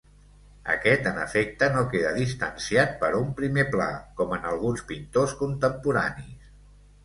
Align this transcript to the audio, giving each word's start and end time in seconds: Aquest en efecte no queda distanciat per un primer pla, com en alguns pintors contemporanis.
Aquest 0.75 1.09
en 1.09 1.19
efecte 1.25 1.67
no 1.75 1.83
queda 1.91 2.15
distanciat 2.15 2.97
per 3.03 3.11
un 3.19 3.29
primer 3.43 3.69
pla, 3.77 3.89
com 4.23 4.35
en 4.41 4.51
alguns 4.55 4.85
pintors 4.91 5.39
contemporanis. 5.47 6.53